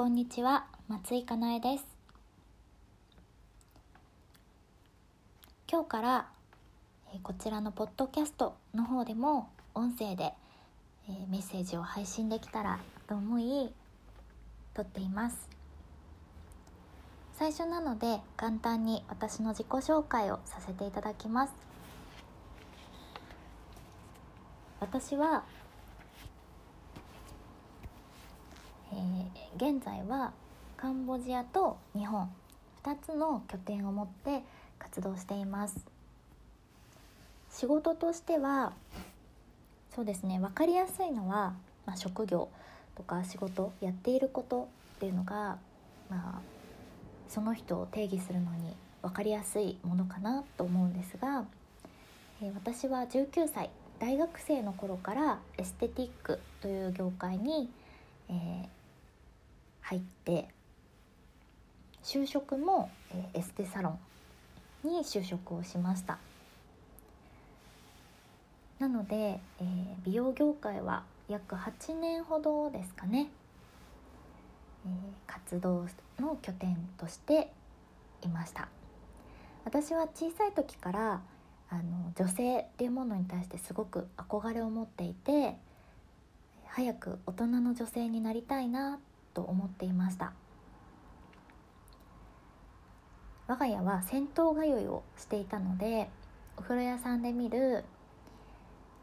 [0.00, 1.84] こんにちは松井かなえです。
[5.70, 6.26] 今日から
[7.14, 10.32] えこちらのポッドキャストの方でも音声で、
[11.06, 13.74] えメッセージを配信できたらと思い
[14.72, 15.50] 撮っています。
[17.34, 21.52] 最初なので簡単に私の自己紹介をさせていただきます。
[24.80, 25.44] 私は、
[28.92, 29.20] えー
[29.56, 30.32] 現在は
[30.76, 32.30] カンボジアと日本
[32.82, 34.42] 2つの拠点を持って
[34.78, 35.84] 活動しています。
[37.50, 38.72] 仕事としては
[39.94, 41.52] そうですね分かりやすいのは、
[41.84, 42.48] まあ、職業
[42.94, 45.58] とか仕事やっていることっていうのが、
[46.08, 46.40] まあ、
[47.28, 51.44] その人を定義するのに分かりやすいものかなと思うんですが、
[52.40, 57.68] えー私は19歳大学生の頃からエステティックという業界に、
[58.30, 58.79] えー
[59.90, 60.46] 入って
[62.04, 63.98] 就職も、えエステサロ
[64.84, 66.18] ンに就職をしました。
[68.78, 73.30] なので、えー美容業界は約8年ほどですかね、
[74.86, 74.92] えー
[75.26, 75.86] 活動
[76.20, 77.52] の拠点として
[78.22, 78.68] いました。
[79.64, 81.20] 私は小さい時から
[81.68, 85.56] あの女性っていうものに対してすごく憧れを持っていて
[86.68, 88.98] 早く大人の女性になりたいな
[89.40, 90.32] と思っていました
[93.48, 96.10] 我が家は銭湯通いをしていたので
[96.58, 97.84] お風呂屋さんで見る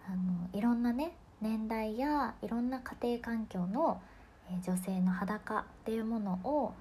[0.08, 4.02] あのいろんなね年代やいろんな家庭環境の、
[4.66, 6.74] 女性の裸っていうものを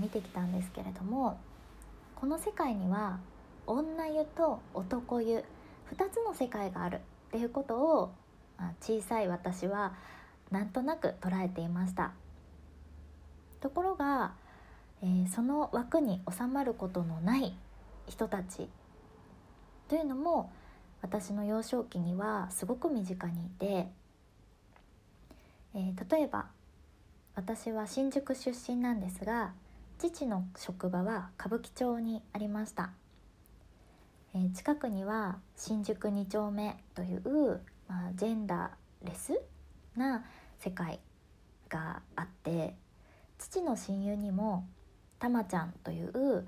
[0.00, 1.40] 見てきたんですけれども
[2.14, 3.18] この世界には
[3.66, 5.38] 女湯と男湯
[5.92, 6.98] 2つの世界があるっ
[7.32, 8.12] ていうことを、
[8.58, 9.94] ま小さい私は
[10.50, 12.12] なんとなく捉えていました。
[13.60, 14.34] ところが、
[15.02, 17.54] えーその枠に収まることのない
[18.06, 18.68] 人たち
[19.88, 20.50] というのも
[21.02, 23.88] 私の幼少期にはすごく身近にいて、
[25.74, 26.46] えー例えば
[27.34, 29.52] 私は新宿出身なんですが
[29.98, 32.90] 父の職場は歌舞伎町にありました、
[34.34, 39.40] えー近くには新宿2丁目という、まあ、ジェンダーレス
[39.96, 40.24] な
[40.58, 41.00] 世界
[41.68, 42.74] があって
[43.38, 44.66] 父の親友にも
[45.18, 46.46] たまちゃんという、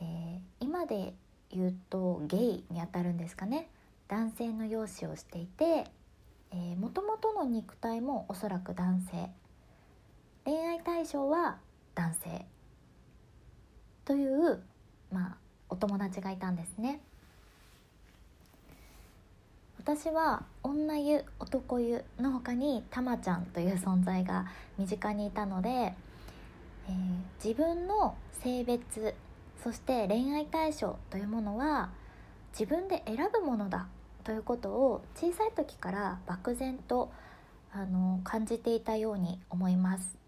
[0.00, 1.14] えー今で
[1.50, 3.68] 言うとゲイにあたるんですかね。
[4.08, 5.84] 男性の容姿をしていて
[6.78, 9.30] もともとの肉体もおそらく男性。
[10.44, 11.58] 恋愛対象は
[11.94, 12.46] 男性。
[14.04, 14.62] という、
[15.12, 15.36] まあ、
[15.68, 17.00] お友達がいたんですね。
[19.78, 24.46] 私は女湯男湯の他にたまちゃんという存在が
[24.78, 25.94] 身近にいたので、
[26.90, 29.14] えー自分の性別
[29.64, 31.88] そして恋愛対象というものは
[32.52, 33.86] 自分で選ぶものだ
[34.24, 37.10] ということを小さい時から漠然と
[37.72, 40.18] あの感じていたように思います。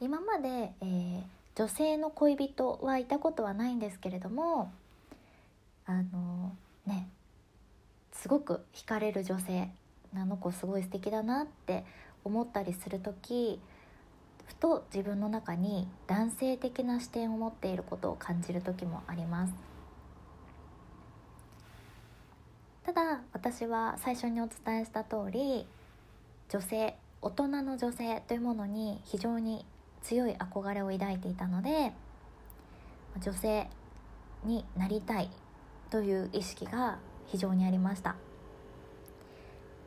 [0.00, 1.22] 今まで、えー
[1.54, 4.72] 女性の恋人はいたことはないんですけれども
[5.84, 7.08] あのね
[8.12, 9.68] すごく惹かれる女性
[10.14, 11.84] あの子すごい素敵だなって
[12.24, 13.60] 思ったりする時
[14.44, 19.54] ふと自分の中に男性的な視点を持っていることを感じる時もあります。
[22.84, 25.66] ただ私は最初にお伝えした通り
[26.48, 29.64] 女性大人の女性というものに非常に
[30.02, 31.92] 強い憧れを抱いていたので
[33.20, 33.68] 女性
[34.44, 35.30] になりたい
[35.90, 38.16] という意識が非常にありました。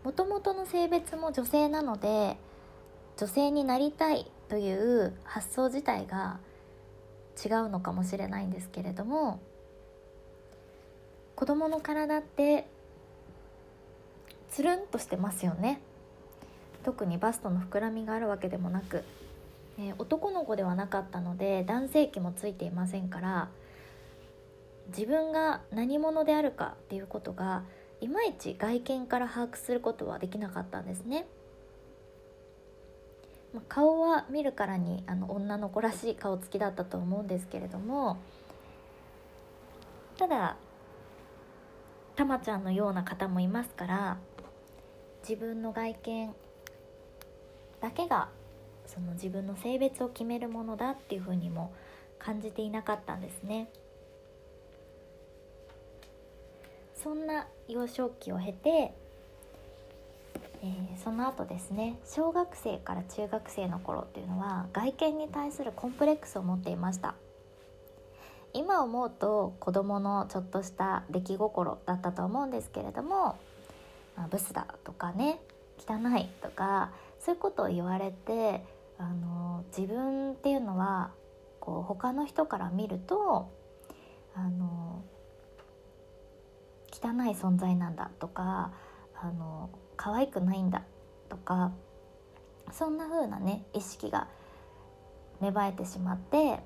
[0.06, 2.38] もともとの性別も女性なので
[3.18, 6.38] 女性になりたいという発想自体が
[7.44, 9.40] 違うのかもしれないんですけれども
[11.36, 12.68] 子供の体って
[14.52, 15.82] つるんとしてますよね。
[16.84, 19.04] 特にバストの膨らみがあるわけでもなく、
[19.80, 23.50] えー男の子ではなかったので男性器もついていませんから
[24.96, 27.64] 自分が何者であるかっていうことが
[28.02, 31.26] いまいち外見から把握することはできなかったんですね。
[33.54, 38.18] まあ顔は見るからにあの女の子らしい顔つきだったと思うんですけれども
[40.18, 40.58] ただ
[42.16, 44.18] たまちゃんのような方もいますから
[45.28, 46.34] 自分の外見
[47.82, 48.30] だけが
[48.86, 51.74] その自分の性別を決めるものだっていうふうにも
[52.20, 53.70] 感じていなかったんですね。
[56.96, 67.16] そんな幼少期を経て、えー、その後ですね小学生から中学生の頃っていうのは外見に対するコンプレックスを持っていました。
[68.54, 73.38] 今思うと子どものちょっとした出来心だったと思うんですけれども、
[74.16, 75.42] まあ、ブスだとかね
[75.78, 78.64] 汚いとかそういうことを言われて
[78.98, 81.12] あの自分っていうのは
[81.60, 83.52] こう他の人から見ると
[84.36, 85.04] あの
[87.02, 88.72] 汚い存在なんだとか
[89.16, 90.84] あの可愛くないんだ
[91.30, 91.72] とか
[92.72, 94.28] そんな風なね意識が
[95.42, 96.60] 芽生えてしまって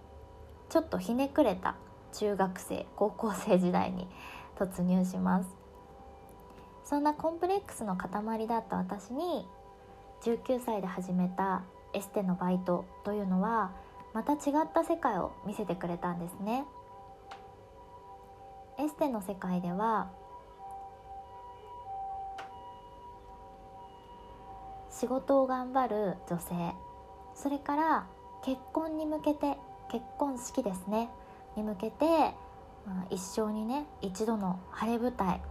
[0.69, 1.75] ちょっとひねくれた
[2.13, 4.07] 中学生高校生時代に
[4.57, 5.49] 突入します。
[6.83, 9.47] そんなコンプレックスの塊だった私に
[10.21, 11.61] 19歳で始めた
[11.93, 13.71] エステのバイトというのは
[14.13, 16.65] また違った世界を見せてくれたんですね。
[18.79, 20.09] エステの世界では
[24.99, 26.75] 仕事を頑張る女性。
[27.33, 28.07] それから
[28.43, 29.57] 結婚に向けて
[29.89, 31.09] 結婚式ですね。
[31.55, 32.05] に向けて、
[32.85, 35.41] まあ、一生にね一度の晴れ舞台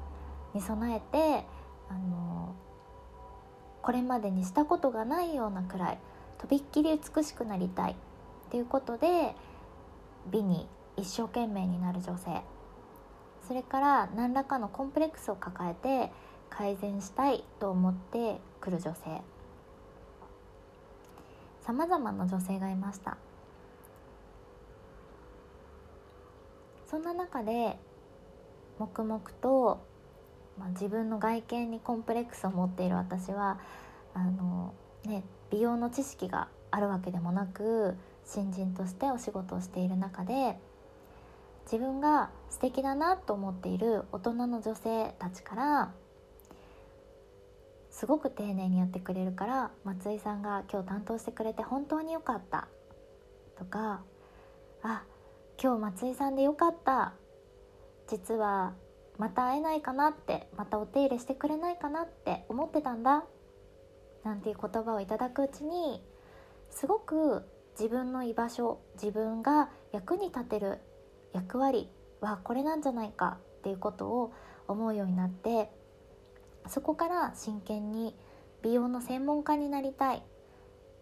[0.53, 1.47] に備えて
[1.89, 2.55] あの
[3.81, 5.99] これまでにしたことがないようなくらい
[6.37, 7.93] とびっきり美しくなりたい。
[7.93, 7.95] っ
[8.51, 9.35] ていうことで
[10.31, 12.43] 美に一生懸命になる女性。
[13.47, 16.13] それから何らかのコンプレックスを抱えて
[16.51, 19.23] 改善したいと思ってくる女性。
[21.69, 23.19] さまざまな女性がいました。
[26.87, 27.77] そんな中で
[28.79, 29.79] 黙々と、
[30.59, 33.61] まあ、自分の外見にコンプレックスを持っている私は
[34.15, 34.73] あの、
[35.05, 40.57] ね、美容の知識があるわけでもなく新人としてお仕事をしている中で
[41.71, 45.93] 自分が素敵だなと思っている大人の女性たちから
[47.99, 52.69] すごく丁寧にやってくれるから松井さんが今日担当してくれて本当によかった。
[53.59, 54.03] とか
[54.85, 55.03] あ
[55.61, 57.15] 今日松井さんでよかった。
[58.07, 58.75] 実は
[59.19, 63.25] また会えないかなってまたお手入れしてくれないかなって思ってたんだ。
[64.23, 66.01] なんていう言葉をいただくうちに
[66.71, 67.43] すごく
[67.77, 70.79] 自分の居場所自分が役に立てる
[71.33, 71.91] 役割
[72.21, 74.33] はこれなんじゃないかっていうことを
[74.69, 75.77] 思うようになって
[76.69, 78.15] そこから真剣に
[78.63, 80.23] 美容の専門家になりたい。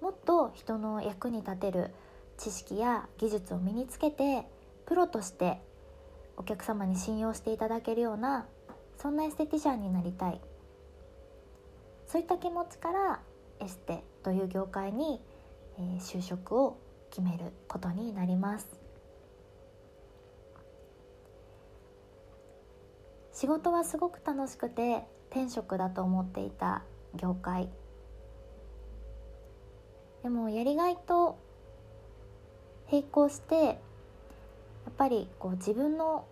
[0.01, 1.91] もっと人の役に立てる
[2.37, 4.47] 知識や技術を身につけて
[4.85, 5.61] プロとして
[6.37, 8.47] お客様に信用していただけるような
[8.99, 10.41] そんなエステティシャンになりたい。
[12.07, 13.21] そういった気持ちから
[13.61, 15.21] エステという業界に、
[16.01, 16.79] 就職を
[17.11, 18.69] 決めることになります。
[23.33, 25.07] 仕事はすごく楽しくて
[25.37, 26.83] 天職だと思っていた
[27.15, 27.69] 業界。
[30.23, 31.39] でもやりがいと
[32.91, 33.77] 並行してやっ
[34.97, 36.25] ぱりこう自分の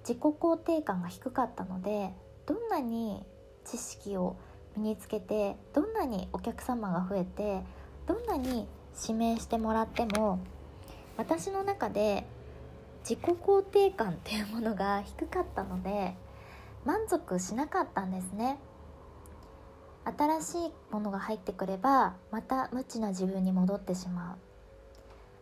[0.00, 2.10] 自己肯定感が低かったので
[2.44, 3.22] どんなに
[3.64, 4.34] 知識を
[4.76, 7.62] 身につけてどんなにお客様が増えて
[8.08, 8.66] どんなに
[9.00, 10.40] 指名してもらっても
[11.16, 12.26] 私の中で
[13.08, 16.16] 自己肯定感っていうものが低かったので
[16.88, 18.58] 満足しなかったんですね。
[20.16, 24.36] 新しいものが入ってくればまた無知な自分に戻ってしまう。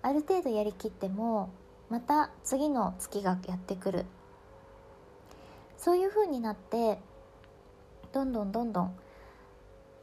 [0.03, 1.51] ある程度やりきっても
[1.89, 4.07] また次の月がやってくる。
[5.79, 6.99] そういう風になって
[8.13, 8.97] どんどんどんどん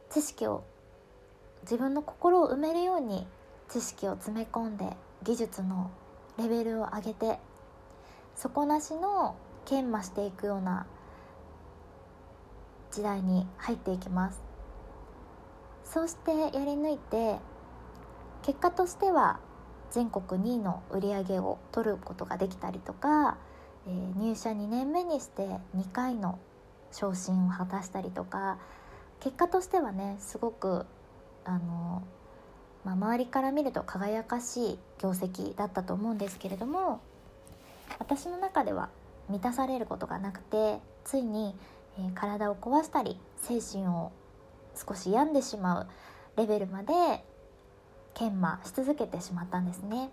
[0.08, 0.64] 知識を
[1.64, 3.26] 自分の心を埋めるように
[3.68, 5.90] 知識を詰め込んで技術の
[6.38, 7.38] レベルを上げて
[8.34, 9.36] 底なしの
[9.66, 10.86] 研磨していくような
[12.94, 14.40] 時代に入っていきます。
[15.82, 17.38] そうしてやり抜いて
[18.42, 19.40] 結果としては
[19.90, 23.36] 全国2位の売り上げを取ることができたりとか、
[23.86, 25.42] えー、入社2年目にして
[25.76, 26.38] 2回の
[26.90, 28.58] 昇進を果たしたりとか
[29.20, 30.86] 結果としてはねすごく
[31.44, 32.02] あの、
[32.84, 37.00] まあ、周りから見ると輝かしい業績だったと思うんですけれども
[37.98, 38.90] 私の中では
[39.28, 41.54] 満たされることがなくてついに
[41.98, 44.12] え、体を壊したり精神を
[44.74, 45.86] 少し病んでしまう
[46.36, 46.92] レベルまで
[48.14, 50.10] 研磨し続けてしまったんですね。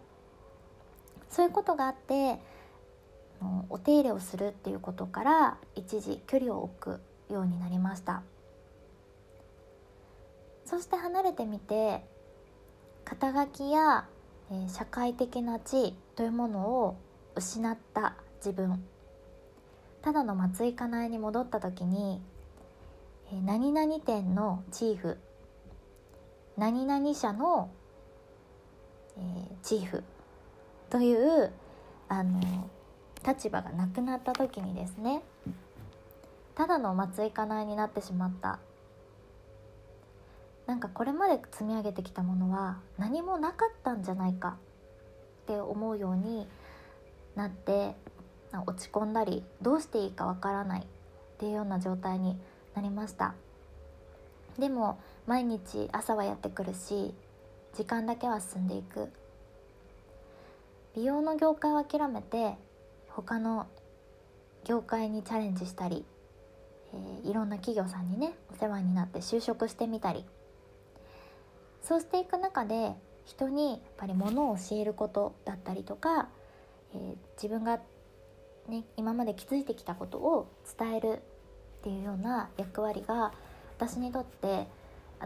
[1.29, 2.39] そういうことがあって
[3.69, 7.01] お手入れをするっていうことから一時距離を置く
[7.33, 8.21] ようになりました。
[10.65, 12.05] そして離れてみて
[13.03, 14.07] 肩書きや、
[14.67, 16.97] 社会的な地位というものを
[17.35, 18.83] 失った自分。
[20.01, 22.22] ただの松井かなえに戻った時に、
[23.46, 25.17] 何々店のチーフ
[26.58, 27.72] 何々社の、
[29.17, 30.03] えーチーフ
[30.89, 31.51] という
[32.10, 32.41] あの
[33.25, 35.22] 立場がなくなった時にですね
[36.55, 38.60] ただの松井かなえになってしまった。
[40.67, 44.58] なんかこれまで積み上げてきたものは何もなかったんじゃないか
[45.43, 46.48] って思うように
[47.36, 47.96] なって
[48.60, 50.84] 落ち込んだりどうしていいかわからないっ
[51.39, 52.38] ていうような状態に
[52.75, 53.34] なりました。
[54.60, 57.13] でも毎日朝はやってくるし
[57.74, 59.10] 時間だけは進んでいく。
[60.96, 62.55] 美容の業界を諦めて
[63.08, 63.67] 他の
[64.65, 66.05] 業界にチャレンジしたり、
[66.93, 70.25] えーいろんな企業さんにねお世話になって就職してみたり。
[71.81, 72.93] そうしていく中で
[73.25, 76.27] 人にやっぱりものを教えることだったりとか、
[76.93, 77.79] えー自分が、
[78.72, 80.48] ね、今まで気づいてきたことを
[80.80, 81.22] 伝える
[81.80, 83.34] っていうような役割が
[83.78, 84.66] 私にとって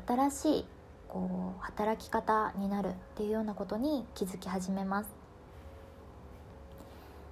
[0.08, 0.66] 新しい
[1.08, 5.10] こう働き方になるっていうようなことに気づき始めます。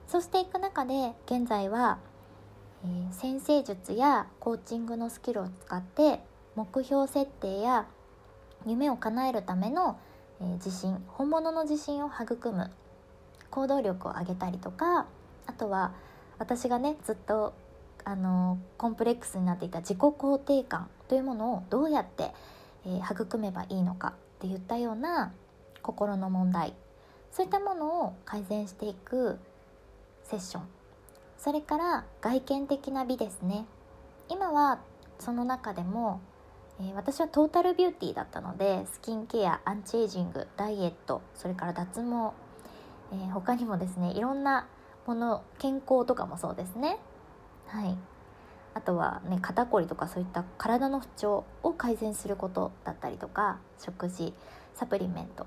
[0.08, 1.98] そうしていく中で現在は、
[2.86, 6.20] えー先生術やコーチングのスキルを使って
[6.56, 7.88] 目標設定や
[8.68, 9.98] 夢を叶えるための、
[10.42, 12.70] えー自信本物の自信を育む
[13.50, 15.08] 行動力を上げたりとか
[15.46, 15.94] あとは
[16.40, 17.54] 私がねずっと
[18.06, 22.32] あのコンプレックスになっていた自己肯定感というものをどうやって、
[22.86, 25.32] えー育めばいいのかっていったような
[25.82, 26.74] 心の問題。
[27.32, 29.40] そういったものを改善していく
[30.24, 30.64] セッション。
[31.38, 33.66] それから外見的な美ですね。
[34.30, 34.80] 今は
[35.20, 36.22] その中でも、
[36.80, 42.34] えー私はトータルビューティーだったのでスキンケアアンチエイジングダイエットそれから脱毛、
[43.12, 44.68] えー他にもですねいろんな
[45.06, 46.98] もの健康とかもそうですね。
[47.68, 47.98] はい。
[48.76, 54.34] あとはね肩こりとかそういった体の不調を改善することだったりとか食事
[54.74, 55.46] サプリメント。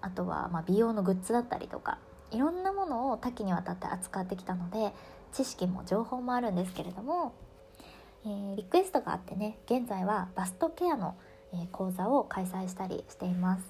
[0.00, 1.98] あとはま美容のグッズだったりとか
[2.30, 4.94] いろんなものを多岐にわたって扱ってきたので
[5.32, 7.34] 知識も情報もあるんですけれども、
[8.24, 11.16] えーリクエストがあってね現在はバストケアの、
[11.72, 13.64] 講座を開催したりしています。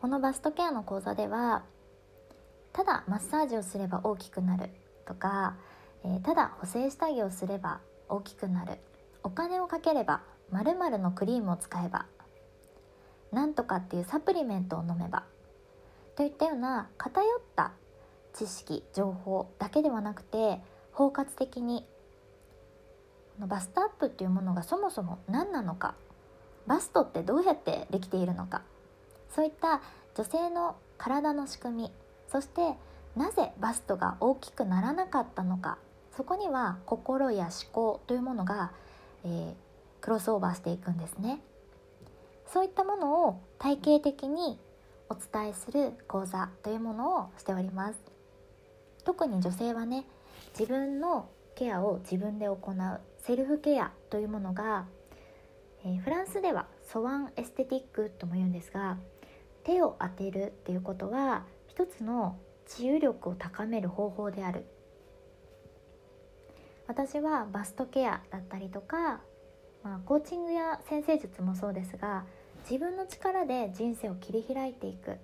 [0.00, 1.62] このバストケアの講座では
[2.74, 4.68] ただマッサージをすれば大きくなる
[5.06, 5.56] とか、
[6.04, 8.78] えーただ補正下着をすれば大きくなる。
[9.24, 12.04] お金をかければ〇〇のクリームを使えば
[13.32, 15.24] なんとかっていうサプリメントを飲めば
[16.14, 17.72] といったような偏った
[18.34, 20.60] 知識情報だけではなくて
[20.92, 21.86] 包括的に
[23.40, 25.94] のバストアップっていうものがそもそも何なのか
[26.66, 28.62] バストってどうやってできているのか
[29.34, 29.80] そういった
[30.14, 31.92] 女性の体の仕組み
[32.34, 32.74] そして
[33.14, 35.78] なぜバストが大きくならなかったのか？
[36.16, 38.72] そこには心や思考というものが、
[39.24, 39.52] えー
[40.00, 41.38] クロスオーバーしていくんですね。
[42.52, 44.58] そういったものを体系的に
[45.08, 48.00] お伝えする講座というものをしております。
[49.04, 50.04] 特に女性はね
[50.58, 54.86] 自分のケアを自分で行うセルフケアというものが、
[55.84, 58.98] えーフランスではソワンエステティックとも言うんですが
[59.62, 64.64] 手を当てるっていうことは一つの治癒力を高める方法である。
[66.86, 69.20] 私はバストケアだったりとか、
[69.82, 72.24] まあ、コーチングや先生術もそうですが
[72.70, 75.18] 自分の力で人生を切り開いていく。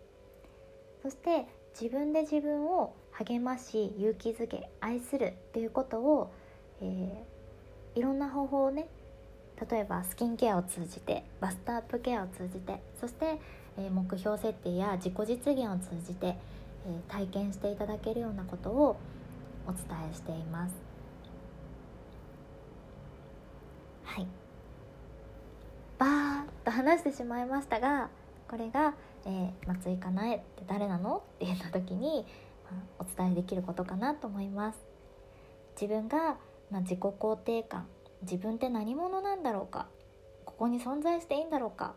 [1.03, 1.47] そして
[1.81, 6.33] 自分で自分を励まし勇気づけ愛するっていうことを、
[6.83, 7.41] えー
[7.95, 8.89] いろんな方法をね
[9.71, 13.39] 例えばスキンケアを通じてバストアップケアを通じてそして、
[13.81, 16.37] え目標設定や自己実現を通じて、え
[17.09, 18.97] 体験していただけるようなことを
[19.67, 20.75] お伝えしています。
[24.05, 24.27] はい
[25.99, 28.09] バーッと話してしまいましたが
[28.49, 28.95] これが、
[29.25, 32.27] えー松井かなえって誰なのって言った時に、
[32.65, 34.79] まあお伝えできることかなと思います
[35.81, 36.39] 自分が、
[36.71, 37.87] まあ自己肯定感
[38.23, 39.87] 自分って何者なんだろうか
[40.45, 41.95] ここに存在していいんだろうか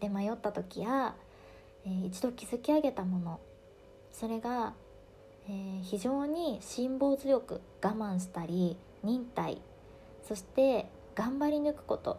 [0.00, 1.14] で迷った時や、
[1.84, 3.40] えー一度築き上げたもの
[4.12, 4.74] それが、
[5.48, 9.60] えー非常に辛抱強く我慢したり忍耐
[10.26, 12.18] そして頑張り抜くこと。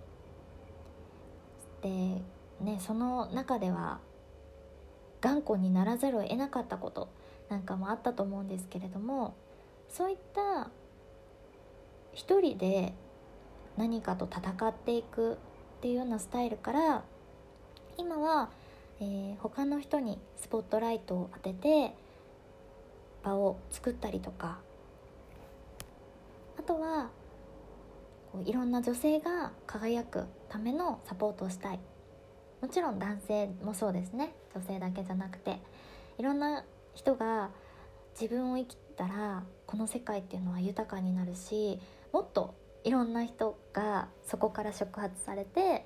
[1.81, 3.99] で、ね、その中では
[5.19, 7.09] 頑固にならざるを得なかったこと
[7.49, 9.35] なんかもあったと思うんですけれども
[9.89, 10.69] そういった
[12.13, 12.93] 一人で
[13.77, 15.37] 何かと戦っていくっ
[15.81, 17.03] ていうようなスタイルから
[17.97, 18.49] 今は、
[18.99, 21.95] えー他の人にスポットライトを当てて
[23.23, 24.59] 場を作ったりとか。
[26.59, 27.09] あとは
[28.31, 31.79] こういろんな女性が輝くためのサポートをしたい。
[32.61, 34.33] もちろん男性もそうですね。
[34.55, 35.59] 女性だけじゃなくて。
[36.17, 37.49] いろんな人が
[38.19, 41.79] 自分を生きたらこの世界っていうのは豊かになるし
[42.11, 45.85] もっといろんな人がそこから触発されて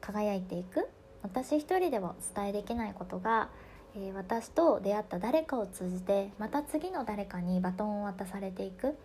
[0.00, 0.88] 輝いていく。
[1.22, 3.50] 私一人ではお伝えできないことが、
[3.94, 8.96] えー、私と出会った誰かを通じてまた次の誰かにバトンを渡されていく。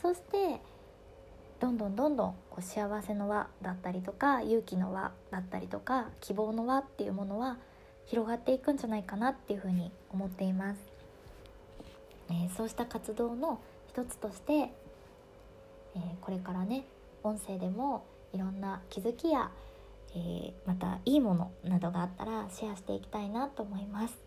[0.00, 0.60] そして
[1.60, 7.56] どんどんどんどんこう幸せの輪だったりとか勇気の輪だったりとか希望の輪っていうものは
[8.06, 10.80] 広がっていくんじゃないかなっていうふうに思っています、
[12.28, 16.84] えー、そうした活動の一つとして、えー、これからね
[17.22, 19.50] 音声でもいろんな気づきや
[20.14, 24.18] えー、またいいものなどがあったらシェアしていきたいなと思います。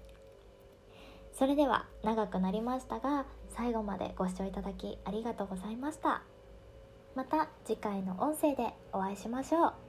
[1.33, 6.23] それでは長くなりましたが最後までご視聴いただきありがとうございました。
[7.15, 9.86] また次回の音声でお会いしましょう。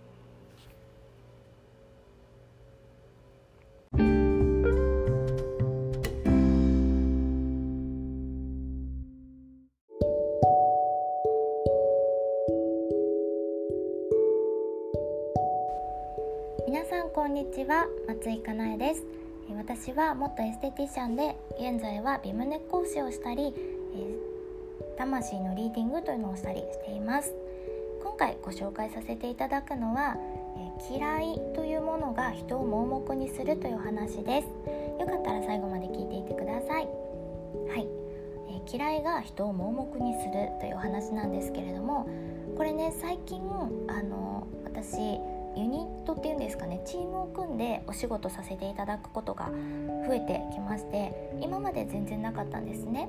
[17.39, 19.05] にちは松井かなえです。
[19.57, 23.55] 私は元エステティシャンで現在はビムネ講師をしたり、
[23.95, 24.19] え
[24.99, 27.33] 魂のリーディングというのをしたりしています。
[28.03, 30.17] 今回ご紹介させていただくのは、
[30.91, 34.49] え嫌いというものが人を盲目にするという話です。
[34.99, 36.89] よかったら最後まで聞いていてください。
[37.69, 37.87] はい、
[38.51, 42.09] え嫌いが人を盲目にするという話なんですけれども
[42.57, 43.41] これね最近
[43.87, 45.21] あの私
[45.59, 49.51] ユニットっていうんですかねチームを組んでお仕事させていただくことが
[50.07, 53.09] 増えてきまして今まで全然なかったんですね。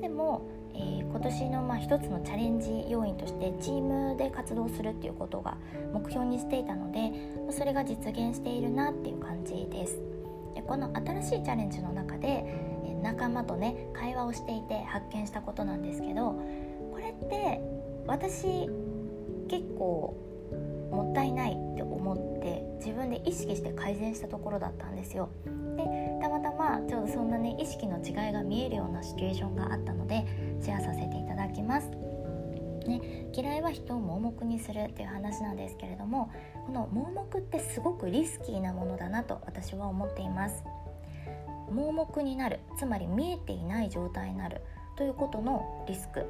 [0.00, 5.56] でも、えー、今年のまあ一つのチャレンジ要因としてチームで活動するっていうことが
[5.92, 7.10] 目標にしていたので
[7.50, 9.98] それが実現しているなっていう感じです。
[10.54, 12.44] でこの新しいチャレンジの中で
[13.02, 16.40] 仲間とね会話をしていて発見したことなんですけど
[16.92, 17.60] これって
[18.06, 18.68] 私
[19.48, 20.16] 結構
[20.90, 21.67] もったいない
[23.08, 25.30] 分で意識して改善したところだったんですよ。
[25.76, 25.84] で
[26.20, 30.26] たまたまちょうどそんなね意識の違いが見えるようなシチュエーションがあったので
[30.60, 31.90] シェアさせていただきます。
[32.86, 36.30] ね、嫌いは人を盲目にするっていう話なんですけれども
[36.66, 40.64] この盲目ってすごくリスキーなものだなと私は思っています。
[41.70, 44.62] 盲目になるつまり見えていない状態になる
[44.96, 46.24] ということのリスク。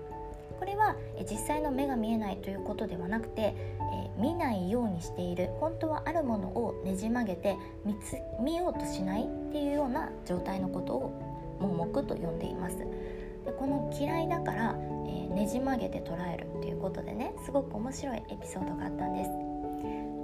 [0.59, 0.97] これは
[1.31, 12.79] 実際の目が見えないということではなくて、え見ないようにしている本当はあるものをねじ曲げて見つ見ようとしないっていうような状態のことを盲目と呼んでいます。
[12.79, 19.31] でこの嫌いだから、えー、ねじ曲げて捉えるっていうことでねすごく面白いエピソードがあったんです。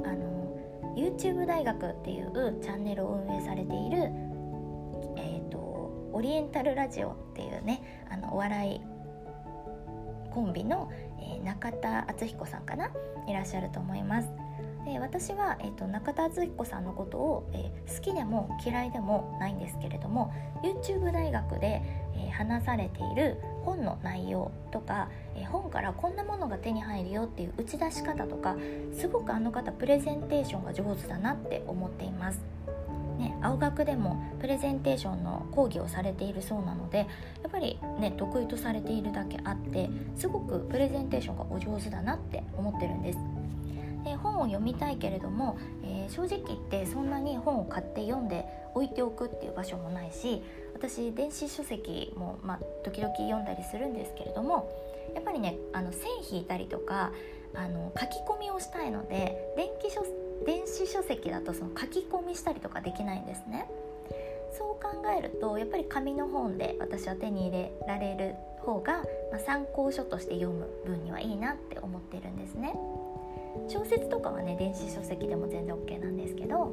[0.07, 0.45] あの
[0.97, 4.11] YouTube 大学っていうチャンネルを運営されている、
[5.17, 5.59] えー、と
[6.13, 8.94] オリエンタルラジオっていうねあのお笑い
[10.35, 12.91] コンビの、えー、中田敦彦さんかな？
[13.29, 14.29] いらっしゃると思います。
[14.85, 20.31] で私は、えーと、中田敦彦さんのことを、えー、好きでも嫌いでもないんですけれども
[20.63, 21.81] YouTube 大学で、
[22.15, 28.57] えー、話されている本の内容とか、え、本からこんなものが手に入るよっていう打ち出し方とか
[28.93, 32.41] すごくあの方プレゼンテーションが上手だなって思っています。
[33.19, 37.05] ね、青学でもプレゼンテーションの講義をされているそうなのでや
[37.49, 43.19] っぱりね得意とされているだけあってすごくプレゼンテーションがお上手だなって思ってるんです。
[44.05, 50.43] で本を読みたいけれども、えー、正直言ってそんなに本を買って読んで置いておくっていう場所もないし
[50.75, 54.71] 私電子書籍も、まあ、時々読んだりするんですけれども
[55.15, 57.13] やっぱりねあの線引いたりとか
[57.55, 60.03] あの書き込みをしたいので電気書
[60.47, 63.69] 電子書籍だとその書き込みしたりとかできないんですね。
[64.57, 68.99] そう考えるとやっぱり紙の本で私は手に入れられる方が、
[69.33, 72.75] まあ、参考書として読む分にはいいなって思ってるんですね。
[73.69, 76.73] 小説とかはね電子書籍でも全然 OK なんですけど、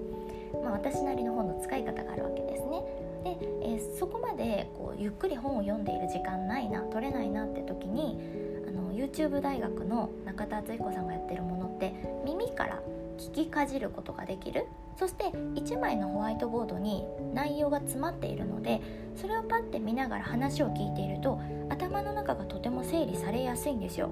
[0.63, 2.83] まあ、私なりの本の使い方があるわけですね。
[3.23, 8.19] で、えー、そこまでこうゆっくり本を読んでいる時間ないな取れないなって時に
[8.67, 11.93] あの YouTube 大学の中田敦彦さんがやってるものって
[12.25, 12.81] 耳から
[13.21, 14.65] 聞きかじることができる
[14.97, 18.81] そして1枚のホワイトボードに内容が詰まっているので
[19.15, 24.11] それをパッて見ながら話を聞いていると頭の中がとても整理されやすいんですよ。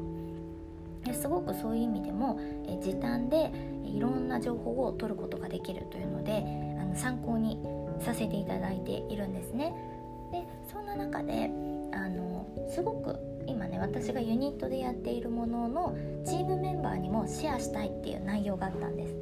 [1.14, 2.40] すごくそういう意味でも
[2.82, 3.52] 時短で
[3.86, 6.44] いろんな情報を取ることができるというので
[6.80, 7.58] あの参考に
[8.00, 9.74] させていただいているんですね。
[10.32, 11.50] でそんな中で
[11.92, 19.16] あのすごく今ね私がユニットでやっているもののチームメンバーにもシェアしたいっていう内容があったんです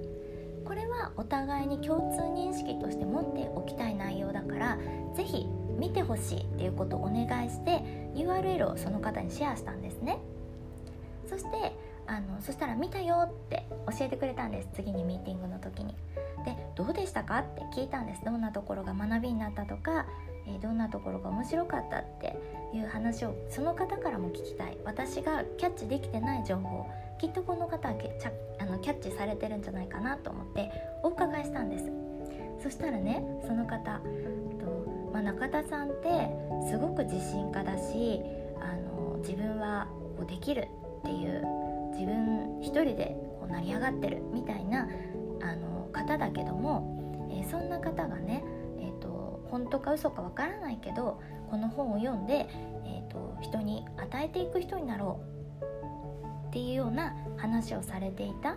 [0.65, 4.77] これはお互いに共通認識として持っておきたい内容だから
[5.15, 5.47] 是非
[5.79, 7.81] 見てほしいっていうことをお願いして
[8.15, 10.19] URL をその方にシェアしたんですね
[11.27, 11.73] そして
[12.07, 13.65] あのそしたら「見たよ」って
[13.97, 15.95] 教えてくれたんです次にミーティングの時に。
[16.45, 20.05] で「どうでしたか?」って聞いたんですどんなところが学びになったとか、
[20.47, 22.38] え、どんなところが面白かったって
[22.73, 24.77] いう話をその方からも聞きたい。
[24.86, 27.95] 私がキャッチできてない情報きっとこの方は
[28.60, 30.71] あのキャッチされてるんじゃないかなと思って
[31.03, 31.91] お伺いしたんです。
[32.62, 33.99] そしたらねその方
[34.60, 36.29] と、まあ、中田さんって
[36.69, 38.21] すごく自信家だし
[38.60, 40.67] あの自分はこうできる
[40.99, 41.43] っていう
[41.93, 44.88] 自分一人でこう成り上がってるみたいな
[45.41, 48.43] あの方だけども、えー、そんな方がね、
[49.51, 52.47] 本当か嘘かわからないけどこの本を読んで、
[52.86, 55.38] えーと、人に与えていく人になろう。
[56.47, 58.55] っていうような話をされていた。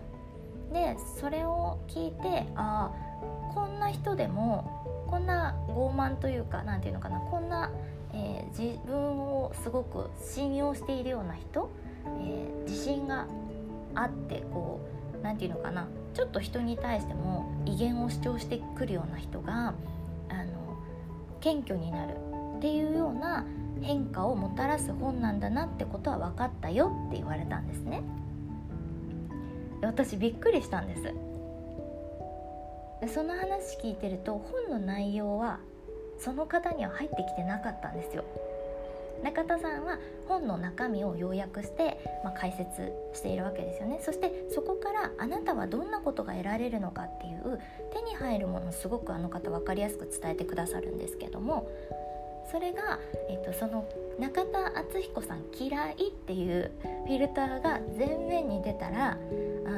[0.73, 7.73] でそれを聞いてああこんな人でもこんな傲慢というか何て言うのかなこんな、
[8.15, 11.69] えー、自分をすごく信用しているような人、
[12.07, 13.27] えー、自信が
[13.97, 14.81] あってこ
[15.21, 19.75] う何て言うのかなちょっと人に対しても威厳を主張してくるような人が
[21.41, 22.17] 謙虚になる
[22.59, 23.45] っていうような
[23.81, 28.03] 変化をもたらす本なんだなってことは分かったよって言われたんですね。
[29.83, 31.03] 私びっくりしたんです。
[33.15, 35.59] その話聞いてると本の内容は
[36.19, 38.25] その方には入ってきてなかったんですよ。
[39.23, 47.61] 中田さんは本の中身を要約して、まあ、解説しているわけですよねそしてそこからあなたはどんなことが得られるのかっていう
[47.93, 51.71] 手に入るものすごくあの方分かりやすく伝えてくださるんですけども
[52.51, 56.73] それが、えっと、その中田敦彦さん「嫌い」っていう
[57.07, 59.17] フィルターが前面に出たらあ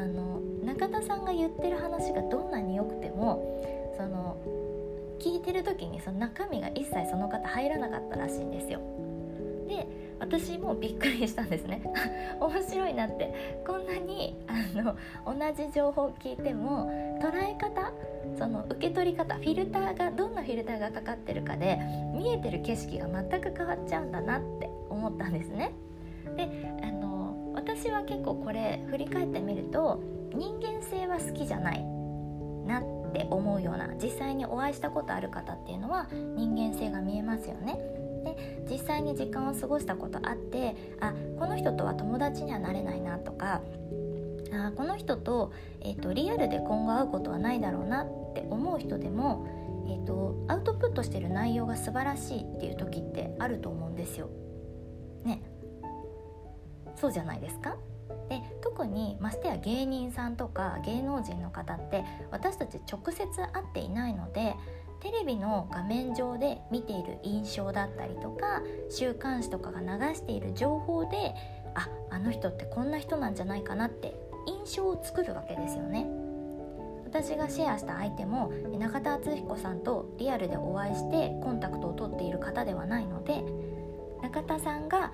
[0.07, 4.37] の中田さんが言ってる話がどんなに良くてもその
[5.19, 8.81] 聞いてる時にその中身が一切その方入らなかったらしいんですよ。
[9.69, 9.87] で
[10.19, 11.83] 私もびっくりしたんですね
[12.41, 14.97] 面白いなってこんなにあの
[15.27, 17.93] 同じ情報を聞いても捉え方
[18.39, 21.79] その受け取り方フィルターがどんなフィルターがかかってるかで
[22.15, 25.73] 見えてる景色が全く変わっちゃうんだなって思ったんですね。
[26.37, 26.49] で
[26.83, 30.01] あの私は結構これ振り返ってみると
[30.35, 31.85] 人間性は好きじゃない
[32.65, 38.02] なって思うような実際にお会いしたことある方っていうのは人間性が見えますよね。
[38.25, 43.61] で実際に時間を過ごしたことあってあこの人とは友達にはなれないなとか
[44.53, 49.47] あこの人と,、えーと、リアルで今後会うことはないだろうなって思う人でも、
[49.89, 54.29] えーと、アウトプットしてる内容が素晴らしいっていう時ってあると思うんですよ。
[55.25, 55.43] ね
[56.97, 57.77] そうじゃないですか？
[58.29, 64.55] で特にましてや芸人さんとか芸能人の方って私たち直接会っていないので
[65.03, 71.35] テレビの画面上で見ている印象だったりとか週刊誌とかが流している情報で
[71.75, 74.15] ああの人ってこんな人なんじゃないかなって
[74.47, 76.07] 印象を作るわけですよね。
[77.05, 83.43] 私がシェアした相手も中田敦彦さんとリアルでお会いしてコンタクトを取っている方ではないので
[84.23, 85.13] 中田さんが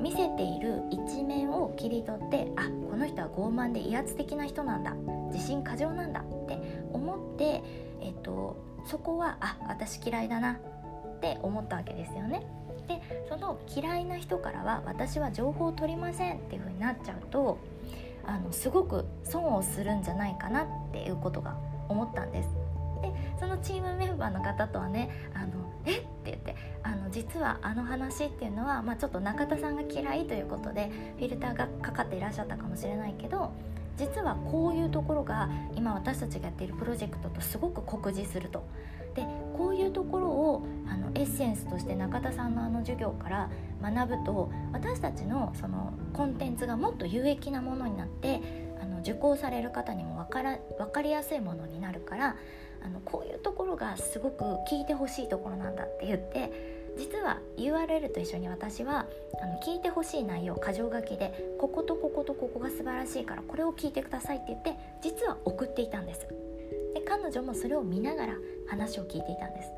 [0.00, 4.94] 見せている一面を切り取ってあこの人は傲慢で威圧的な人なんだ
[5.32, 6.58] 自信過剰なんだって
[6.92, 7.62] 思って、
[8.00, 10.56] えっと、そこはあ私嫌いだなっ
[11.20, 12.42] て思ったわけですよね。
[12.88, 17.58] でその嫌いな人からは私は情報を取りませんっていう風になっちゃうと
[18.26, 21.56] あのすごく損をするんじゃないかなっていうことが
[21.88, 22.48] 思ったんです。
[23.02, 25.46] でそのチームメンバーの方とはね「あの
[25.84, 33.52] えっ?」て言ってあの実はあの話っていうのは、まあ、ちょっと中田さんが嫌いということでフィルターがかかっていらっしゃったかもしれないけど
[33.96, 38.64] 実はこういうところが今私たちがやっているプロジェクトとすごく酷似すると。
[39.14, 39.24] で
[39.56, 48.40] こういうところをあのエッセンスとして中田さんのあの授業から学ぶと私たちのそのコンテンツがもっと有益なものになって
[48.82, 52.36] あの受講される方にも分から分かりやすいものになるから
[52.84, 59.06] あのこういうところがすごく聞いてほしいところなんだって言って実は URL と一緒に私は
[59.42, 66.20] あの聞いてほしい内容箇条書きでこことこことここが素晴らしいからこれを聞いてくださいって言って実は送っていたんです。
[66.94, 68.34] で彼女もそれを見ながら
[68.68, 69.70] 話を聞いていたんです。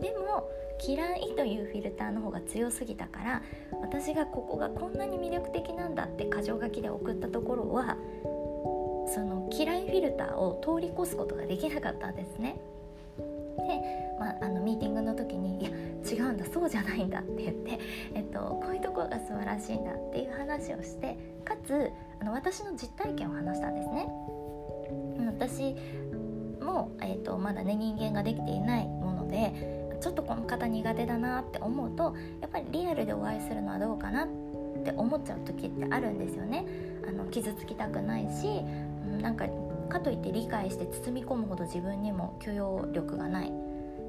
[0.00, 0.48] でも
[0.86, 3.42] 嫌いというフィルターの方が強すぎたから
[3.80, 7.96] 私がここがこんなに魅力的なんだって箇条書きで送ったところは
[9.06, 12.56] その嫌いフィルターを通り越すことができなかったんですね。
[13.56, 15.70] でまあ、あのミーティングの時に「いや
[16.04, 17.78] 違うんだそうじゃないんだ」って言って、
[18.14, 21.90] えっと、こういうところが素晴らしいんだっていう話をしてかつ
[22.20, 24.08] あの私の実体験を話したんですね。
[25.26, 25.74] 私
[26.60, 34.28] も、えっと、まだね人間ができていないものでちょっとこの方苦手だなって思うとやっぱりリアルでお会いするのはどうかなっ
[34.84, 36.66] て思っちゃう時ってあるんですよね。
[37.08, 38.62] あの傷つきたくないし
[39.20, 39.46] なんか
[39.88, 43.52] かといって理解して包み込むほど自分にも許容力がない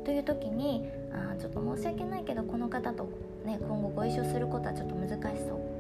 [0.06, 3.10] という時にあちょっと申し訳ないけどこの方と、
[3.44, 5.76] ね、今後ご一緒することはちょっと難しそう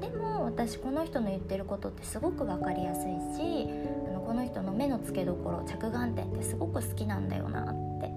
[0.00, 3.04] でも私この人の言ってることってすごく分かりやすい
[3.36, 3.68] し
[4.08, 8.12] あのこの人の目の付けどころ着眼点ってすごく好きなんだよなって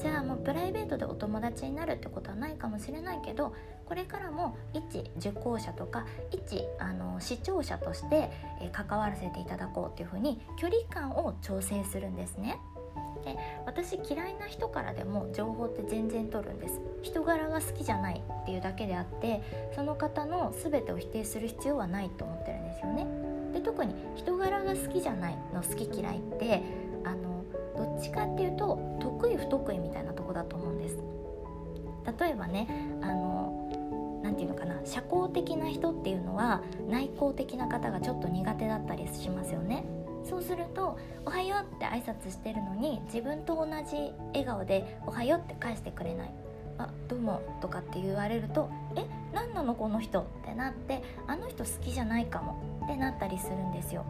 [0.00, 3.54] じゃあもうプライベートでお友達になるってことはないかもしれないけど
[3.86, 8.30] これからも一受講者とか一あの視聴者として、
[8.72, 12.58] 関わらせていただこうっていうふうに距離感を調整するんですね。
[13.24, 16.80] で私嫌いな人からでも情報って全然取るんです。
[17.02, 19.42] 人柄が好きじゃないっていうだけであって
[19.74, 23.06] その方の全てを否定する必要はないと思ってるんですよね。
[23.52, 26.62] で特に人柄が好きじゃないの好き嫌いって
[27.04, 27.44] あの
[27.76, 30.98] どっちかっていうと得意不得意みたいなとこだと思うんです。
[32.18, 32.68] 例えばね
[33.00, 33.68] あの
[34.22, 39.84] 何て言うのかな社交的な人っていうのは内向的な方がちょっと苦手だったりしますよね。
[40.24, 46.30] そうすると「おはよう」って挨拶してるのに自分と同じ笑顔で「おはよう」って返してくれない
[46.78, 54.04] 「あどうも」とかって言われると「え何なのこの人」ってなって「あの人好きじゃないかも」ってなったりするんですよ。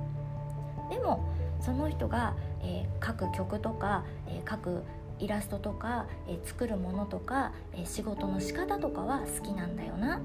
[0.91, 1.21] でも
[1.61, 4.83] その人が、えー、書く曲とか、えー、書く
[5.19, 10.19] イラストとか、えー、作るものとか、え仕事の仕方とかは好きなんだよな。
[10.19, 10.21] っ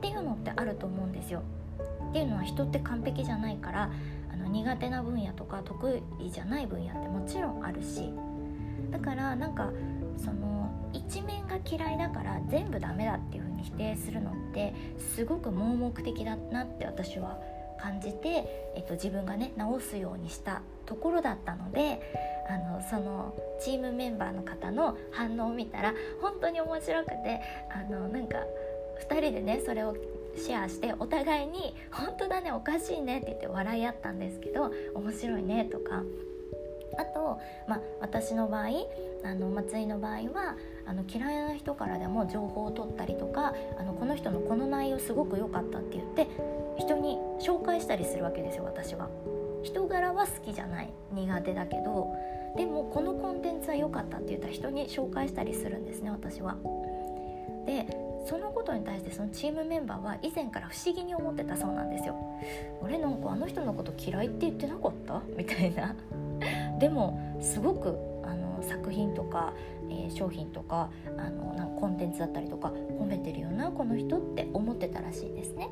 [0.00, 1.42] ていうのってあると思うんですよ。
[2.10, 3.90] っていうのは人って完璧じゃないから
[4.34, 8.12] あの苦手な分野とか得意じゃない分野ってもちろんあるし。
[8.90, 9.70] だからなんか
[10.16, 14.72] その一面が嫌いだから全部ダメだっていう風に否定するのって
[15.16, 17.38] すごく盲目的だなって私は
[17.80, 22.00] 感じて、えっと、自分がね直すようにしたところだったので
[22.48, 28.38] あのそのチームメンバーの方の反応を見たら本当に面白くてあのなんか
[29.08, 29.96] 2人でねそれを
[30.36, 36.02] シェアしてお互いに「本当だねおかしいね」って言って笑い合ったんですけど「面白いね」とか
[36.96, 38.68] あと、まあ、私の場合
[39.24, 46.28] あの松井の場合はあの嫌いな人からでも情報を取ったりとかあのこの人のこの内容すごく良かったって言って
[46.78, 49.08] 人に紹介したりするわけですよ私は。
[49.62, 52.14] 人柄は好きじゃない苦手だけど
[52.54, 56.56] でもこのコンテンツは良かったって言ったら人に紹介したりするんですね私は。
[57.64, 62.16] でそのことに対してそのチームメンバーは以前から不思議に思ってたそうなんですよ。
[62.80, 65.22] 俺なんかあの人のこと嫌いって言ってなかった？
[65.36, 65.94] みたいな。
[66.78, 69.52] でもすごくあの作品とか、
[69.90, 75.68] えー、商品とかあのなんかコンテンツだったりとか褒めてるよなこの人って思ってたらしいんですね。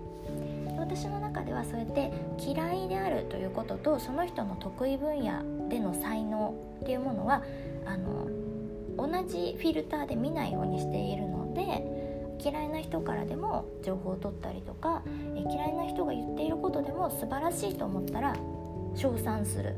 [0.78, 7.42] 私の中ではそうやって嫌いであるということとその人の得意分野での才能っていうものは
[7.86, 8.26] あの
[8.96, 12.01] 同じフィルターで見ないようにしているので
[12.42, 15.02] 嫌いな人からでも情報を取ったりとか、
[15.37, 18.37] え嫌いな人が言っていることでも素晴らしいと思ったら
[18.94, 19.76] 称賛する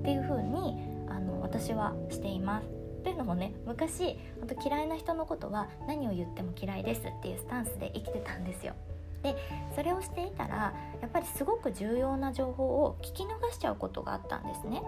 [0.00, 0.76] っていう風に
[1.08, 2.68] あに私はしています。
[3.04, 8.74] というのもね昔本当嫌いな人のことは何を言っても嫌いですっていうスタンスで生きてたんですよ。
[9.22, 9.34] で
[9.74, 14.82] それをしていたらやっぱりすごく重要な情報を聞き逃しちゃうことがあったんですね。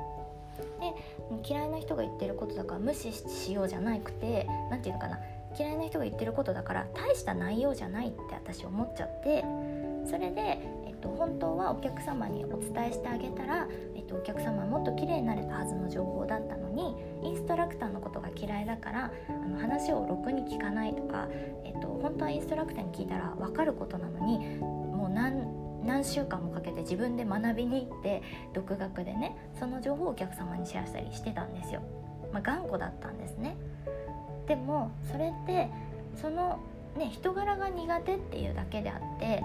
[0.80, 5.18] で嫌いな人が言ってることだから無視しようじゃなくて何て言うのかな
[5.58, 9.44] 嫌いな人が言ってることだから大した内容じゃないって私思っちゃって
[10.06, 21.28] それで、えっと、本当はお客様にお伝えしてあげたら、えっと、お客様はもっと綺麗になれたはずの情報だったのにインストラクターのことが嫌いだからあの話をろくに聞かないとか、
[21.64, 31.80] えっと、本当はインストラクターに聞いたら分かることなのにもう何何週間もかけて自分で学びに行って独学でねその情報をお客様にシェアしたりしてたんですよ。
[32.32, 33.56] まあ、頑固だったんですね。
[34.50, 35.70] でもそれって
[36.20, 36.58] その、
[36.98, 39.44] ね、人柄が苦手っていうだけであって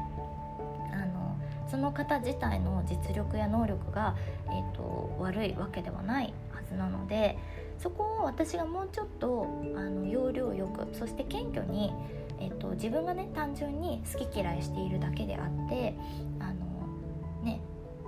[0.92, 1.38] あの
[1.70, 4.16] その方自体の実力や能力が、
[4.48, 7.38] えーと、悪いわけではないはずなので
[7.78, 11.94] そこを私がもうちょっとあの要領よくそして謙虚に、
[12.40, 15.94] えーと、自分がね単純に好き嫌いしているだけであって
[16.40, 17.60] あのね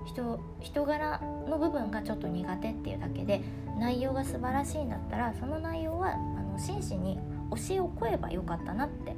[0.08, 3.42] 人人柄の部分がちょっと苦手っていうだけで
[3.80, 7.20] 内容が素晴らしいんだったらその内容はあの真摯に
[7.52, 9.16] 教えを請えばよかったなって。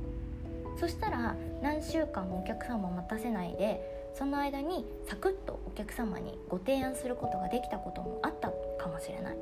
[0.79, 3.81] そしたら何週間もお客様を待たせないで
[4.15, 8.49] その間にサクッとお客様にご提案することができたこともあった
[8.81, 9.37] かもしれない。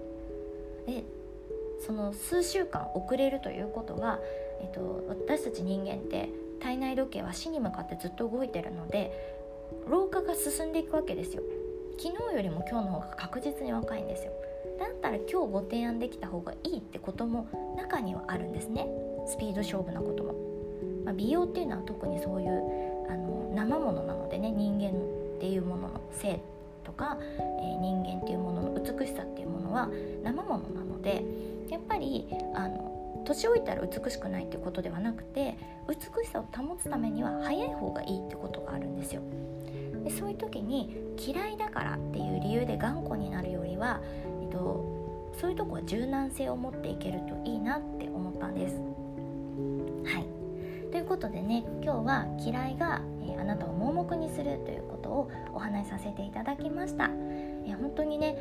[0.88, 1.04] で
[1.86, 4.20] その数週間遅れるということが、
[4.62, 6.30] えっと、私たち人間って
[6.60, 9.37] 体内時計は死に向かってずっと動いてるので
[9.88, 11.44] 老化が進んでいくわけですよ。
[11.98, 14.32] 昨日よりも今日の方が確実に若いんですよ。
[14.80, 18.88] だったら今日ご提案できた方がいいってことも中にはあるんですね。
[19.28, 20.34] スピード勝負なことも、
[21.06, 22.50] まあ、美容っていうのは特にそういう
[23.10, 26.40] あの生ものなのでね人間っていうものの性
[26.84, 29.90] とか、えー、人間っていうものの美しさっていうものは
[30.24, 31.24] 生ものなので
[31.70, 32.97] やっぱりあの
[33.28, 39.22] 年老いたら美しくないっていうことではなくて美しさを保つためには早い方がいいってことがあるんですよ。
[40.04, 44.00] でそういう時に嫌いだからっていう理由で頑固になるよりは、
[44.42, 44.86] えっと、
[45.40, 48.76] そういうとこは柔軟性を持っていけるといいなって思ったんです。
[50.06, 50.28] はい
[50.92, 57.10] ということでね今日は嫌いが、えー、あなたを盲目にするということをお話しさせていただきました。
[57.66, 58.38] え、本当にね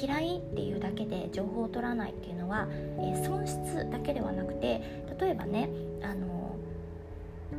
[0.00, 5.68] 嫌いっていうだけで情報を取らないっていうのは、えー、損失だけではなくて例えばね
[6.02, 6.56] あの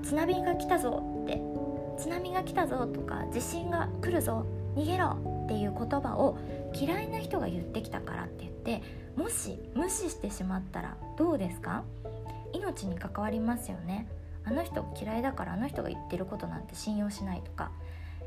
[0.03, 1.41] 津波が来たぞって
[1.97, 4.45] 津波が来たぞとか地震が来るぞ
[4.75, 6.37] 逃げろっていう言葉を
[6.73, 8.83] 嫌いな人が言ってきたからって言って
[9.15, 11.83] もし無視してしまったらどうですか？
[12.51, 14.07] 命に関わりますよね。
[14.43, 17.71] あの人嫌いだからあの人が言ってることなんて信用しないとか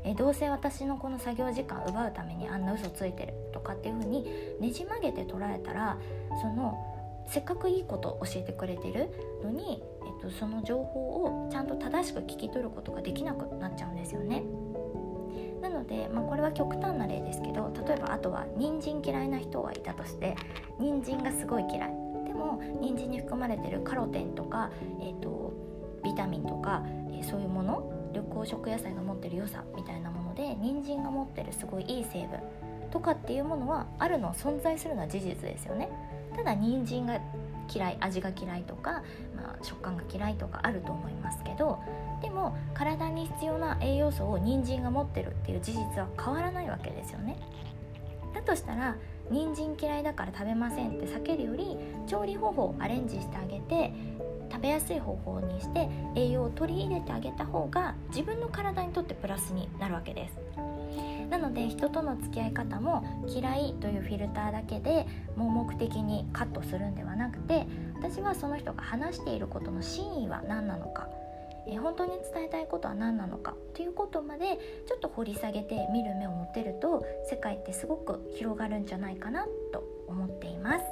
[0.03, 4.23] えどうせ私のこの作業時間奪うためにあんな嘘ついてるとかっていう風に
[4.59, 5.97] ねじ曲げて捉えたら
[6.41, 6.77] その
[7.27, 9.09] せっかくいいこと教えてくれてる
[9.43, 14.43] のに、えっと、その情報をちゃんと正しく聞き取ることができなくなっちゃうんですよね。
[15.61, 20.35] なので、まあ、これは極端な例ですけど例えばあとは人参嫌いな人がいたとして
[20.79, 21.89] 人参がすごい嫌い
[22.25, 25.53] でも人参に含まれてるカロテンとか、えーと、
[26.03, 32.39] ビタミンとか、えー、そういうもの緑黄色野菜が持ってる良さみたいなもので人参が持ってるすごいいい成分
[32.91, 35.89] とかっていうものはあるの存在するのは事実ですよね。
[36.35, 37.19] ただ人参が
[37.73, 39.03] 嫌い味が嫌いとか、
[39.35, 41.79] まあ、食感が嫌いとかあると思いますけど
[42.21, 47.37] でも体に必要な栄養素を人参が持ってるっていう事実は変わらないわけですよね
[48.33, 48.95] だとしたら
[49.29, 51.77] 人参嫌いだから食べませんって避けるより
[52.07, 53.93] 調理方法をアレンジしてあげて
[54.59, 60.37] 食べやすい方法にして栄養を取り入れてあげた方が自分の体にとってプラスになるわけです。
[61.29, 71.07] なので人との付き合い方も嫌いというフィルターだけで盲目的にカットするんではなくて私はその人が話していることの真意は何なのか
[71.67, 80.85] え本当に伝えたいことは何なのかということまでちょっと掘り下げて見る目を持てると世界ってすごく広がるんじゃないかなと思っています、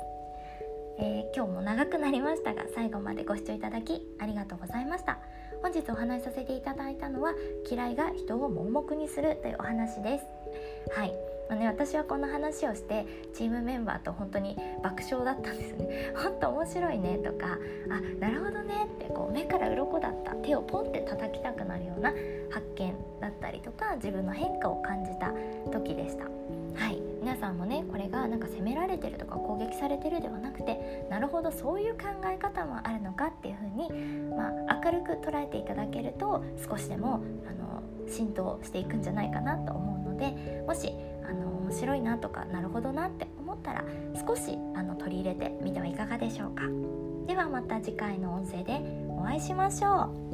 [1.00, 5.20] えー、今日も長くなりましたが最後までご視聴いただきありがとうございました。
[5.62, 7.34] 本日お話しさせていただいたのは
[7.70, 10.26] 嫌いが人を盲目にするというお話です。
[10.98, 11.14] はい。
[11.50, 16.14] まあね、私はこの話をしてチームメンバーと本当に爆笑だったんですね。
[16.16, 17.58] ほんと面白いねとか
[17.90, 20.36] あなるほどねってこう目から鱗だった。
[20.36, 22.12] 手をポンって叩きたくなるような
[22.52, 25.32] 発見だったりとか自分の変化を感じた
[25.72, 26.26] 時でした。
[26.26, 27.17] はい。
[27.28, 33.90] 皆さんもねこれがなんか責められてるとか攻撃されてるではなくてなるほどそういう考え方もあるのかっていう風に
[34.30, 40.94] まあ、明るく捉えていただけると少しでもあの浸透していくんじゃないかなと思うのでもし
[41.30, 43.84] あの面白いなとかなるほどなって思ったら
[44.26, 46.64] 少しあの取り入れてみてはいかがでしょうか。
[47.28, 50.27] ではまた次回の音声でお会いしましょう。